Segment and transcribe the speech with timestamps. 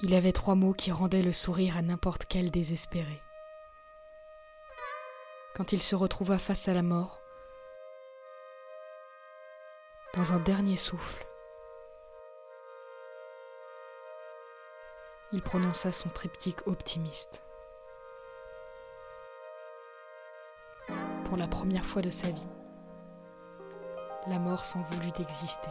[0.00, 3.22] Il avait trois mots qui rendaient le sourire à n'importe quel désespéré.
[5.54, 7.20] Quand il se retrouva face à la mort,
[10.14, 11.24] dans un dernier souffle,
[15.32, 17.44] il prononça son triptyque optimiste.
[21.24, 22.48] Pour la première fois de sa vie,
[24.26, 25.70] la mort s'en voulut d'exister.